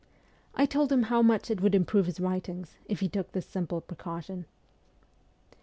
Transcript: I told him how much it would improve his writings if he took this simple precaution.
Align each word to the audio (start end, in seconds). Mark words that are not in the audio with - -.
I 0.55 0.65
told 0.65 0.91
him 0.91 1.03
how 1.03 1.21
much 1.21 1.51
it 1.51 1.61
would 1.61 1.75
improve 1.75 2.07
his 2.07 2.19
writings 2.19 2.79
if 2.87 3.01
he 3.01 3.07
took 3.07 3.33
this 3.33 3.45
simple 3.45 3.81
precaution. 3.81 4.45